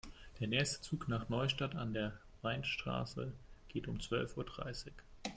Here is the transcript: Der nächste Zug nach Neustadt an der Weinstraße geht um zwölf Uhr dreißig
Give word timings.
Der 0.39 0.47
nächste 0.47 0.81
Zug 0.81 1.07
nach 1.09 1.29
Neustadt 1.29 1.75
an 1.75 1.93
der 1.93 2.13
Weinstraße 2.41 3.33
geht 3.69 3.87
um 3.87 3.99
zwölf 3.99 4.35
Uhr 4.35 4.45
dreißig 4.45 4.93